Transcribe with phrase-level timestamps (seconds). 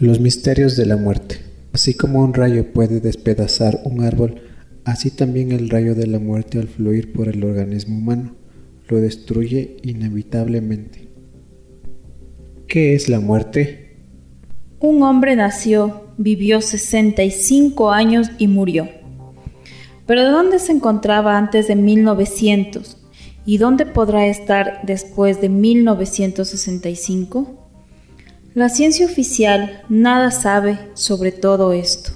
[0.00, 1.40] Los misterios de la muerte.
[1.72, 4.40] Así como un rayo puede despedazar un árbol,
[4.84, 8.38] así también el rayo de la muerte al fluir por el organismo humano
[8.88, 11.08] lo destruye inevitablemente.
[12.66, 13.96] ¿Qué es la muerte?
[14.80, 18.88] Un hombre nació, vivió 65 años y murió.
[20.06, 22.96] Pero ¿dónde se encontraba antes de 1900?
[23.44, 27.67] ¿Y dónde podrá estar después de 1965?
[28.58, 32.10] La ciencia oficial nada sabe sobre todo esto.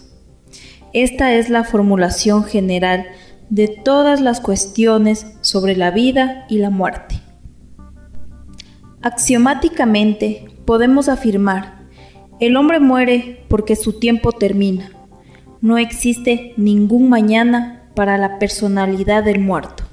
[0.93, 3.07] Esta es la formulación general
[3.49, 7.15] de todas las cuestiones sobre la vida y la muerte.
[9.03, 11.87] Axiomáticamente podemos afirmar,
[12.41, 14.91] el hombre muere porque su tiempo termina.
[15.61, 19.85] No existe ningún mañana para la personalidad del muerto.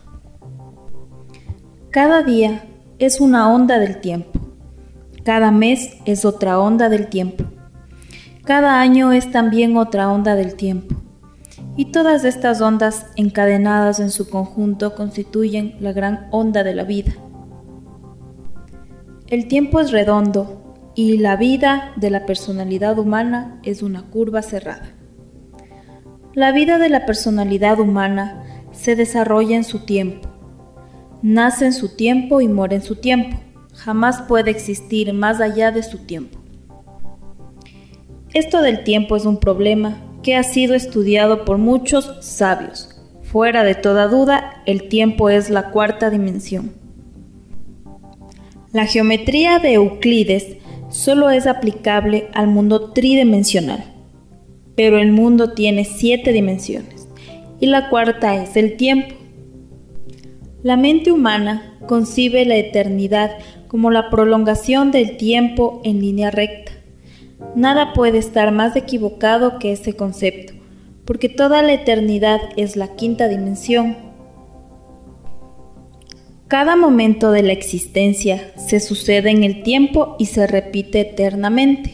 [1.91, 2.63] Cada día
[2.97, 4.48] es una onda del tiempo.
[5.29, 7.43] Cada mes es otra onda del tiempo.
[8.45, 10.95] Cada año es también otra onda del tiempo.
[11.77, 17.11] Y todas estas ondas encadenadas en su conjunto constituyen la gran onda de la vida.
[19.27, 24.95] El tiempo es redondo y la vida de la personalidad humana es una curva cerrada.
[26.33, 30.27] La vida de la personalidad humana se desarrolla en su tiempo,
[31.21, 33.37] nace en su tiempo y muere en su tiempo
[33.79, 36.37] jamás puede existir más allá de su tiempo.
[38.33, 42.89] Esto del tiempo es un problema que ha sido estudiado por muchos sabios.
[43.23, 46.73] Fuera de toda duda, el tiempo es la cuarta dimensión.
[48.73, 50.57] La geometría de Euclides
[50.89, 53.83] solo es aplicable al mundo tridimensional,
[54.75, 57.07] pero el mundo tiene siete dimensiones
[57.59, 59.15] y la cuarta es el tiempo.
[60.63, 63.31] La mente humana concibe la eternidad
[63.69, 66.73] como la prolongación del tiempo en línea recta.
[67.55, 70.53] Nada puede estar más equivocado que ese concepto,
[71.05, 73.95] porque toda la eternidad es la quinta dimensión.
[76.47, 81.93] Cada momento de la existencia se sucede en el tiempo y se repite eternamente.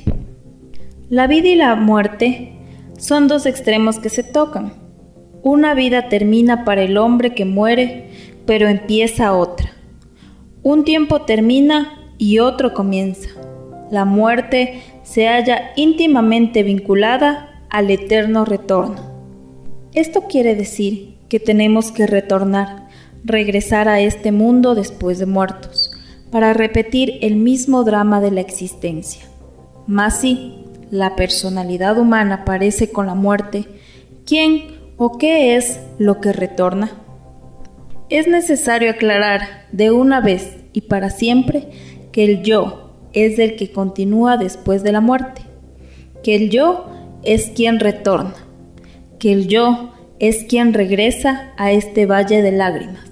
[1.10, 2.54] La vida y la muerte
[2.98, 4.74] son dos extremos que se tocan.
[5.44, 8.10] Una vida termina para el hombre que muere,
[8.46, 9.75] pero empieza otra.
[10.66, 13.30] Un tiempo termina y otro comienza.
[13.92, 18.96] La muerte se halla íntimamente vinculada al eterno retorno.
[19.94, 22.88] Esto quiere decir que tenemos que retornar,
[23.24, 25.92] regresar a este mundo después de muertos,
[26.32, 29.24] para repetir el mismo drama de la existencia.
[29.86, 33.66] Más si la personalidad humana parece con la muerte,
[34.26, 34.64] ¿quién
[34.98, 37.05] o qué es lo que retorna?
[38.10, 41.70] Es necesario aclarar de una vez y para siempre
[42.12, 45.42] que el yo es el que continúa después de la muerte,
[46.22, 46.86] que el yo
[47.24, 48.36] es quien retorna,
[49.18, 53.10] que el yo es quien regresa a este valle de lágrimas.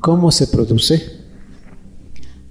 [0.00, 1.20] ¿Cómo se produce?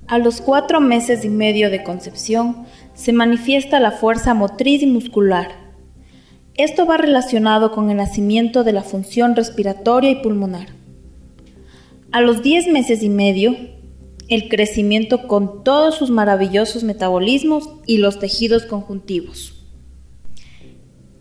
[0.07, 5.49] A los cuatro meses y medio de concepción se manifiesta la fuerza motriz y muscular.
[6.55, 10.80] Esto va relacionado con el nacimiento de la función respiratoria y pulmonar.
[12.11, 13.55] A los 10 meses y medio,
[14.27, 19.65] el crecimiento con todos sus maravillosos metabolismos y los tejidos conjuntivos.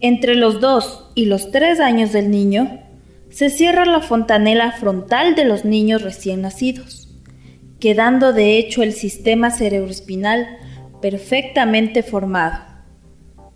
[0.00, 2.80] Entre los 2 y los 3 años del niño,
[3.28, 7.08] se cierra la fontanela frontal de los niños recién nacidos,
[7.78, 10.58] quedando de hecho el sistema cerebroespinal
[11.00, 12.64] perfectamente formado.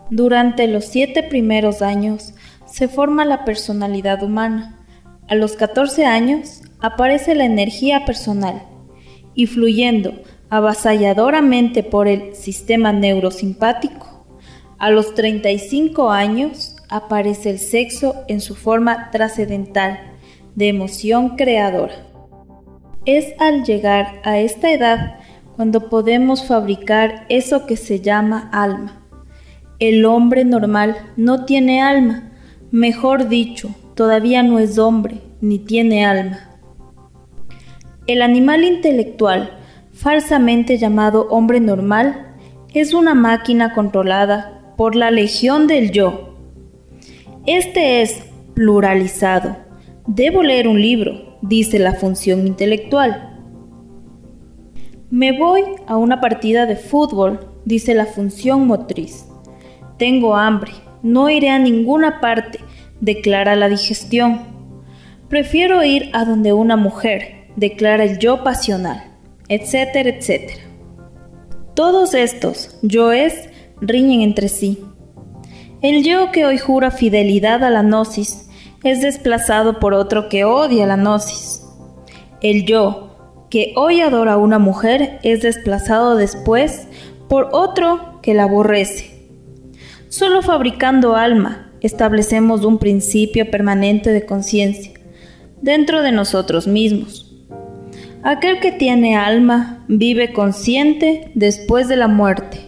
[0.08, 2.34] Durante los siete primeros años
[2.66, 4.86] se forma la personalidad humana.
[5.26, 8.60] A los 14 años aparece la energía personal
[9.34, 10.12] y fluyendo
[10.50, 14.26] avasalladoramente por el sistema neurosimpático,
[14.78, 19.98] a los 35 años aparece el sexo en su forma trascendental
[20.56, 21.94] de emoción creadora.
[23.06, 25.20] Es al llegar a esta edad
[25.56, 29.06] cuando podemos fabricar eso que se llama alma.
[29.78, 32.30] El hombre normal no tiene alma,
[32.70, 36.53] mejor dicho, todavía no es hombre ni tiene alma.
[38.06, 39.50] El animal intelectual,
[39.94, 42.34] falsamente llamado hombre normal,
[42.74, 46.36] es una máquina controlada por la legión del yo.
[47.46, 49.56] Este es pluralizado.
[50.06, 53.40] Debo leer un libro, dice la función intelectual.
[55.10, 59.26] Me voy a una partida de fútbol, dice la función motriz.
[59.96, 60.72] Tengo hambre,
[61.02, 62.58] no iré a ninguna parte,
[63.00, 64.40] declara la digestión.
[65.28, 69.12] Prefiero ir a donde una mujer, declara el yo pasional,
[69.48, 70.62] etcétera, etcétera.
[71.74, 73.48] Todos estos yoes
[73.80, 74.84] riñen entre sí.
[75.82, 78.48] El yo que hoy jura fidelidad a la gnosis
[78.84, 81.62] es desplazado por otro que odia la gnosis.
[82.40, 83.16] El yo
[83.50, 86.88] que hoy adora a una mujer es desplazado después
[87.28, 89.28] por otro que la aborrece.
[90.08, 94.92] Solo fabricando alma establecemos un principio permanente de conciencia
[95.60, 97.23] dentro de nosotros mismos.
[98.24, 102.58] Aquel que tiene alma vive consciente después de la muerte.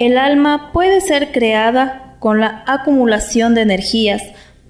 [0.00, 4.20] El alma puede ser creada con la acumulación de energías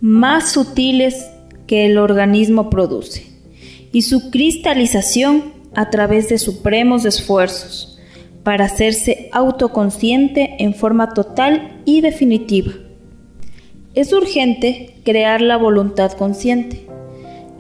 [0.03, 1.27] más sutiles
[1.67, 3.27] que el organismo produce
[3.93, 7.99] y su cristalización a través de supremos esfuerzos
[8.43, 12.73] para hacerse autoconsciente en forma total y definitiva.
[13.95, 16.93] Es urgente crear la voluntad consciente.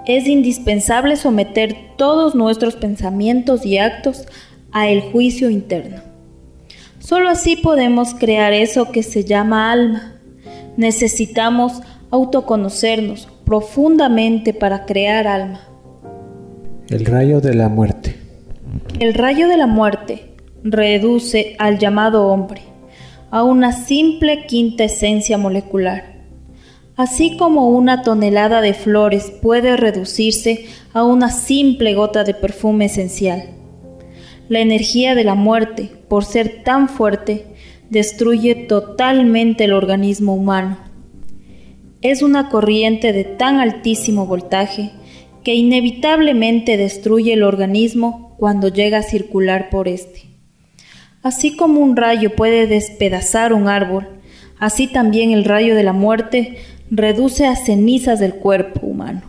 [0.06, 4.26] Es indispensable someter todos nuestros pensamientos y actos
[4.72, 6.02] a el juicio interno.
[6.98, 10.20] Solo así podemos crear eso que se llama alma.
[10.76, 15.60] Necesitamos autoconocernos profundamente para crear alma.
[16.88, 18.16] El rayo de la muerte.
[18.98, 22.62] El rayo de la muerte reduce al llamado hombre
[23.30, 26.11] a una simple quinta esencia molecular.
[26.96, 33.44] Así como una tonelada de flores puede reducirse a una simple gota de perfume esencial.
[34.48, 37.46] La energía de la muerte, por ser tan fuerte,
[37.88, 40.78] destruye totalmente el organismo humano.
[42.02, 44.90] Es una corriente de tan altísimo voltaje
[45.44, 50.22] que inevitablemente destruye el organismo cuando llega a circular por este.
[51.22, 54.08] Así como un rayo puede despedazar un árbol,
[54.58, 56.58] así también el rayo de la muerte
[56.94, 59.22] reduce a cenizas del cuerpo humano.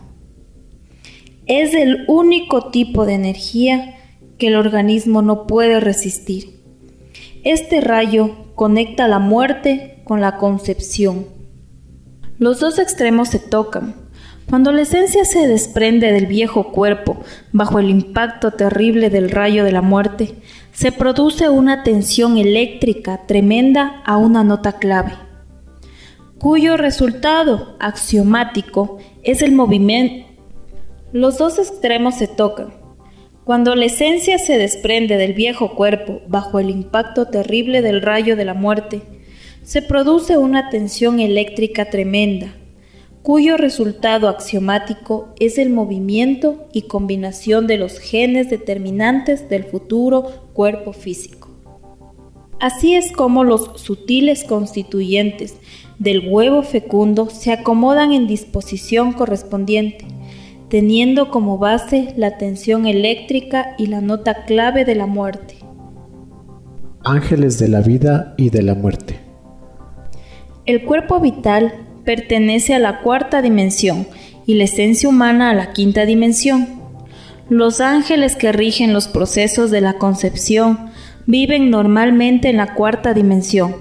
[1.46, 3.94] Es el único tipo de energía
[4.36, 6.60] que el organismo no puede resistir.
[7.42, 11.26] Este rayo conecta la muerte con la concepción.
[12.38, 13.94] Los dos extremos se tocan.
[14.46, 17.22] Cuando la esencia se desprende del viejo cuerpo
[17.52, 20.34] bajo el impacto terrible del rayo de la muerte,
[20.74, 25.12] se produce una tensión eléctrica tremenda a una nota clave,
[26.38, 30.26] cuyo resultado axiomático es el movimiento.
[31.12, 32.74] Los dos extremos se tocan.
[33.44, 38.44] Cuando la esencia se desprende del viejo cuerpo bajo el impacto terrible del rayo de
[38.44, 39.02] la muerte,
[39.62, 42.54] se produce una tensión eléctrica tremenda,
[43.22, 50.92] cuyo resultado axiomático es el movimiento y combinación de los genes determinantes del futuro cuerpo
[50.92, 51.43] físico.
[52.64, 55.58] Así es como los sutiles constituyentes
[55.98, 60.06] del huevo fecundo se acomodan en disposición correspondiente
[60.70, 65.56] teniendo como base la tensión eléctrica y la nota clave de la muerte.
[67.04, 69.20] Ángeles de la vida y de la muerte.
[70.64, 71.74] El cuerpo vital
[72.06, 74.06] pertenece a la cuarta dimensión
[74.46, 76.80] y la esencia humana a la quinta dimensión.
[77.50, 80.93] Los ángeles que rigen los procesos de la concepción
[81.26, 83.76] viven normalmente en la cuarta dimensión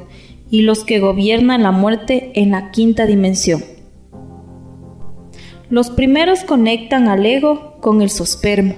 [0.50, 3.64] y los que gobiernan la muerte en la quinta dimensión.
[5.70, 8.76] Los primeros conectan al ego con el sospermo.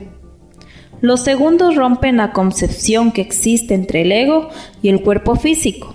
[1.01, 4.47] Los segundos rompen la concepción que existe entre el ego
[4.81, 5.93] y el cuerpo físico.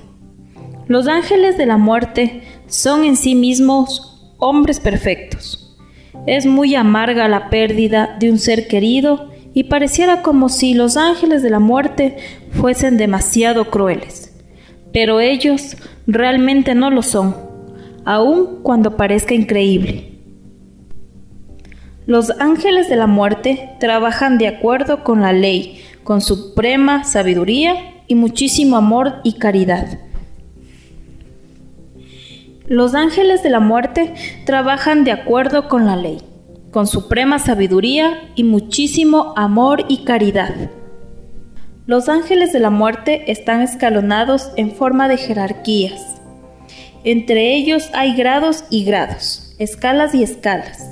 [0.86, 5.78] Los ángeles de la muerte son en sí mismos hombres perfectos.
[6.26, 11.42] Es muy amarga la pérdida de un ser querido y pareciera como si los ángeles
[11.42, 12.16] de la muerte
[12.52, 14.32] fuesen demasiado crueles.
[14.92, 15.76] Pero ellos
[16.06, 17.36] realmente no lo son,
[18.04, 20.10] aun cuando parezca increíble.
[22.06, 27.74] Los ángeles de la muerte trabajan de acuerdo con la ley, con suprema sabiduría
[28.08, 30.00] y muchísimo amor y caridad.
[32.66, 34.14] Los ángeles de la muerte
[34.44, 36.18] trabajan de acuerdo con la ley,
[36.70, 40.70] con suprema sabiduría y muchísimo amor y caridad.
[41.90, 46.20] Los ángeles de la muerte están escalonados en forma de jerarquías.
[47.02, 50.86] Entre ellos hay grados y grados, escalas y escalas.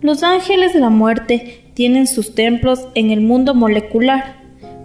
[0.00, 4.36] Los ángeles de la muerte tienen sus templos en el mundo molecular.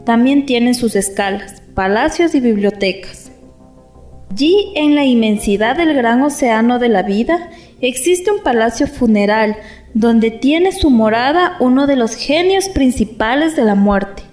[0.04, 3.32] También tienen sus escalas, palacios y bibliotecas.
[4.32, 9.58] Allí, en la inmensidad del gran océano de la vida, existe un palacio funeral
[9.94, 14.24] donde tiene su morada uno de los genios principales de la muerte.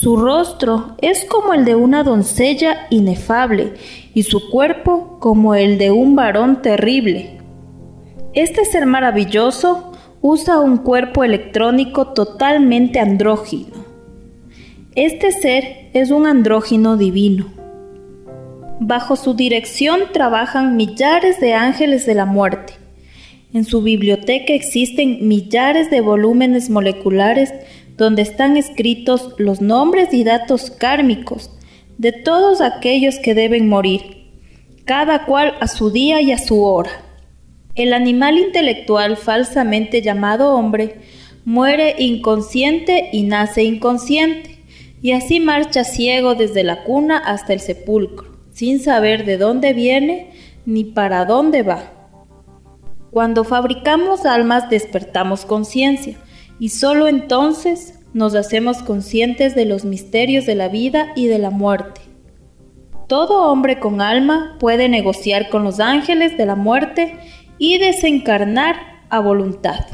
[0.00, 3.74] Su rostro es como el de una doncella inefable
[4.14, 7.38] y su cuerpo como el de un varón terrible.
[8.32, 9.92] Este ser maravilloso
[10.22, 13.74] usa un cuerpo electrónico totalmente andrógino.
[14.94, 17.48] Este ser es un andrógino divino.
[18.80, 22.72] Bajo su dirección trabajan millares de ángeles de la muerte.
[23.52, 27.52] En su biblioteca existen millares de volúmenes moleculares
[28.00, 31.50] donde están escritos los nombres y datos kármicos
[31.98, 34.30] de todos aquellos que deben morir,
[34.86, 36.90] cada cual a su día y a su hora.
[37.74, 41.02] El animal intelectual falsamente llamado hombre
[41.44, 44.64] muere inconsciente y nace inconsciente,
[45.02, 50.30] y así marcha ciego desde la cuna hasta el sepulcro sin saber de dónde viene
[50.64, 51.82] ni para dónde va.
[53.10, 56.16] Cuando fabricamos almas despertamos conciencia
[56.60, 61.50] y solo entonces nos hacemos conscientes de los misterios de la vida y de la
[61.50, 62.02] muerte.
[63.08, 67.18] Todo hombre con alma puede negociar con los ángeles de la muerte
[67.58, 68.76] y desencarnar
[69.08, 69.86] a voluntad.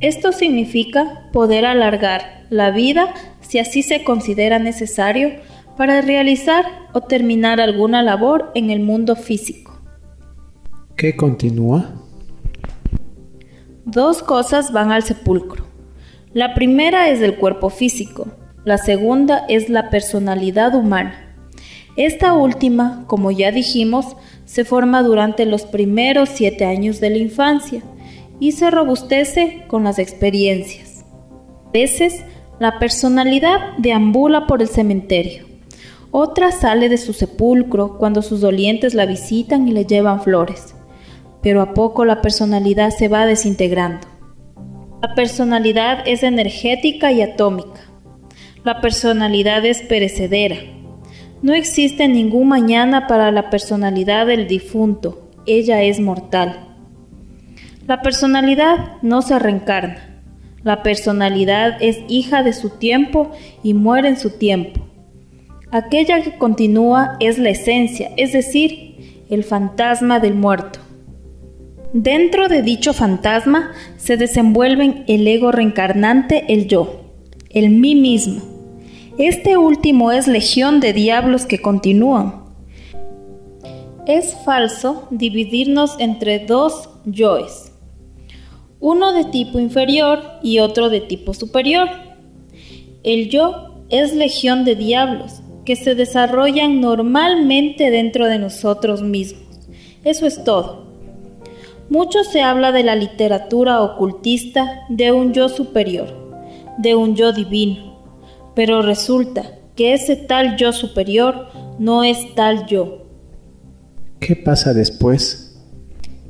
[0.00, 5.30] Esto significa poder alargar la vida si así se considera necesario
[5.76, 9.80] para realizar o terminar alguna labor en el mundo físico.
[10.96, 11.99] ¿Qué continúa?
[13.84, 15.64] Dos cosas van al sepulcro.
[16.32, 18.28] La primera es el cuerpo físico,
[18.64, 21.36] la segunda es la personalidad humana.
[21.96, 27.82] Esta última, como ya dijimos, se forma durante los primeros siete años de la infancia
[28.38, 31.04] y se robustece con las experiencias.
[31.66, 32.24] A veces,
[32.58, 35.50] la personalidad deambula por el cementerio
[36.12, 40.74] otra sale de su sepulcro cuando sus dolientes la visitan y le llevan flores,
[41.42, 44.06] pero a poco la personalidad se va desintegrando.
[45.02, 47.80] La personalidad es energética y atómica.
[48.64, 50.56] La personalidad es perecedera.
[51.42, 56.66] No existe ningún mañana para la personalidad del difunto, ella es mortal.
[57.86, 60.22] La personalidad no se reencarna.
[60.62, 63.30] La personalidad es hija de su tiempo
[63.62, 64.80] y muere en su tiempo.
[65.72, 70.80] Aquella que continúa es la esencia, es decir, el fantasma del muerto.
[71.92, 77.00] Dentro de dicho fantasma se desenvuelven el ego reencarnante, el yo,
[77.48, 78.42] el mí mismo.
[79.18, 82.44] Este último es legión de diablos que continúan.
[84.06, 87.72] Es falso dividirnos entre dos yoes,
[88.78, 91.88] uno de tipo inferior y otro de tipo superior.
[93.02, 99.42] El yo es legión de diablos que se desarrollan normalmente dentro de nosotros mismos.
[100.04, 100.89] Eso es todo.
[101.90, 106.06] Mucho se habla de la literatura ocultista de un yo superior,
[106.78, 107.98] de un yo divino,
[108.54, 111.48] pero resulta que ese tal yo superior
[111.80, 113.06] no es tal yo.
[114.20, 115.60] ¿Qué pasa después?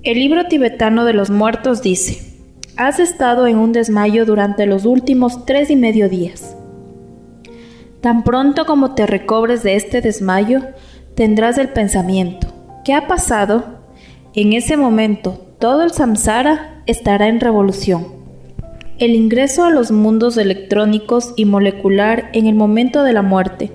[0.02, 2.38] El libro tibetano de los muertos dice,
[2.78, 6.56] has estado en un desmayo durante los últimos tres y medio días.
[8.00, 10.62] Tan pronto como te recobres de este desmayo,
[11.14, 12.46] tendrás el pensamiento,
[12.82, 13.78] ¿qué ha pasado?
[14.32, 18.06] En ese momento, todo el samsara estará en revolución.
[18.98, 23.70] El ingreso a los mundos electrónicos y molecular en el momento de la muerte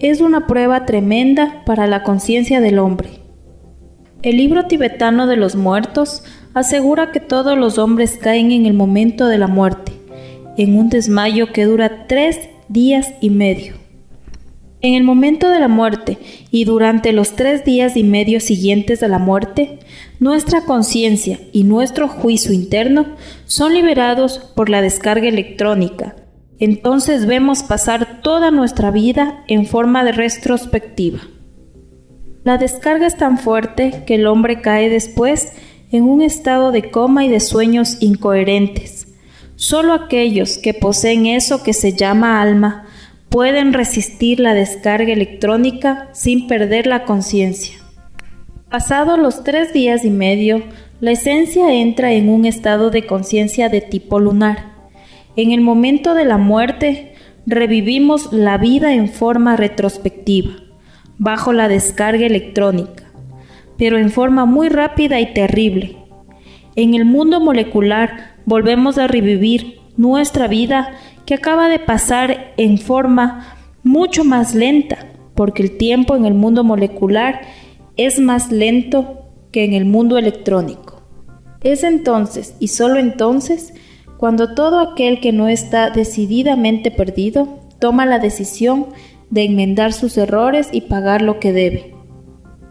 [0.00, 3.20] es una prueba tremenda para la conciencia del hombre.
[4.22, 9.28] El libro tibetano de los muertos asegura que todos los hombres caen en el momento
[9.28, 9.92] de la muerte,
[10.56, 13.74] en un desmayo que dura tres días y medio.
[14.80, 16.18] En el momento de la muerte
[16.52, 19.80] y durante los tres días y medio siguientes a la muerte,
[20.18, 26.16] nuestra conciencia y nuestro juicio interno son liberados por la descarga electrónica.
[26.58, 31.20] Entonces vemos pasar toda nuestra vida en forma de retrospectiva.
[32.44, 35.52] La descarga es tan fuerte que el hombre cae después
[35.90, 39.08] en un estado de coma y de sueños incoherentes
[39.58, 42.86] Solo aquellos que poseen eso que se llama alma
[43.28, 47.77] pueden resistir la descarga electrónica sin perder la conciencia.
[48.70, 50.62] Pasados los tres días y medio,
[51.00, 54.74] la esencia entra en un estado de conciencia de tipo lunar.
[55.36, 57.14] En el momento de la muerte,
[57.46, 60.50] revivimos la vida en forma retrospectiva,
[61.16, 63.04] bajo la descarga electrónica,
[63.78, 65.96] pero en forma muy rápida y terrible.
[66.76, 70.90] En el mundo molecular volvemos a revivir nuestra vida
[71.24, 76.64] que acaba de pasar en forma mucho más lenta, porque el tiempo en el mundo
[76.64, 77.40] molecular
[77.98, 81.02] es más lento que en el mundo electrónico.
[81.62, 83.74] Es entonces, y solo entonces,
[84.16, 88.86] cuando todo aquel que no está decididamente perdido toma la decisión
[89.30, 91.94] de enmendar sus errores y pagar lo que debe.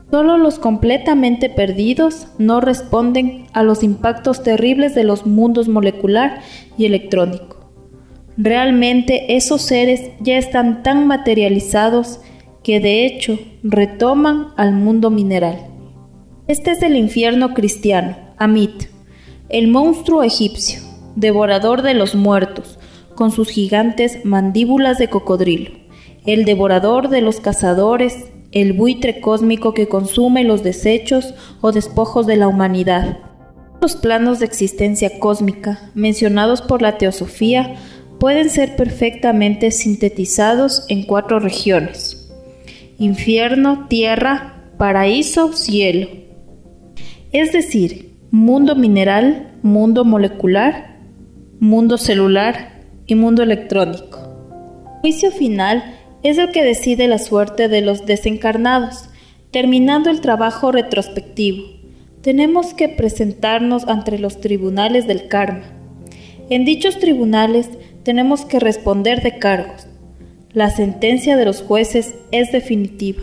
[0.10, 6.39] Solo los completamente perdidos no responden a los impactos terribles de los mundos molecular
[6.77, 7.72] y electrónico.
[8.38, 12.22] Realmente esos seres ya están tan materializados
[12.68, 15.68] que de hecho retoman al mundo mineral.
[16.50, 18.90] Este es el infierno cristiano, Amit,
[19.48, 20.82] el monstruo egipcio,
[21.16, 22.78] devorador de los muertos,
[23.16, 25.72] con sus gigantes mandíbulas de cocodrilo,
[26.26, 32.36] el devorador de los cazadores, el buitre cósmico que consume los desechos o despojos de
[32.36, 33.20] la humanidad.
[33.80, 37.76] Los planos de existencia cósmica mencionados por la teosofía
[38.20, 42.17] pueden ser perfectamente sintetizados en cuatro regiones.
[43.00, 46.08] Infierno, tierra, paraíso, cielo.
[47.32, 50.98] Es decir, mundo mineral, mundo molecular,
[51.60, 54.18] mundo celular y mundo electrónico.
[54.96, 55.84] El juicio final
[56.24, 59.10] es el que decide la suerte de los desencarnados,
[59.51, 61.68] terminando el trabajo retrospectivo.
[62.22, 65.66] Tenemos que presentarnos ante los tribunales del karma.
[66.50, 67.70] En dichos tribunales
[68.01, 69.88] tenemos que responder de cargos.
[70.58, 73.22] La sentencia de los jueces es definitiva.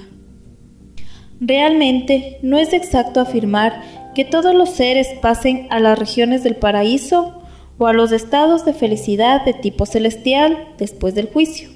[1.41, 3.83] Realmente no es exacto afirmar
[4.15, 7.43] que todos los seres pasen a las regiones del paraíso
[7.77, 11.75] o a los estados de felicidad de tipo celestial después del juicio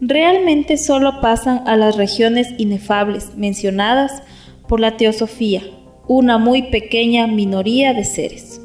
[0.00, 4.22] realmente solo pasan a las regiones inefables mencionadas
[4.68, 5.62] por la teosofía,
[6.06, 8.60] una muy pequeña minoría de seres.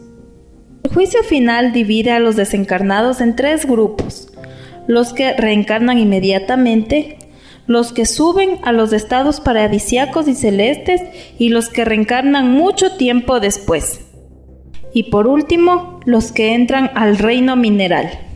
[0.83, 4.32] El juicio final divide a los desencarnados en tres grupos,
[4.87, 7.17] los que reencarnan inmediatamente,
[7.67, 11.01] los que suben a los estados paradisiacos y celestes
[11.39, 14.01] y los que reencarnan mucho tiempo después.
[14.93, 18.32] Y por último, los que entran al reino mineral.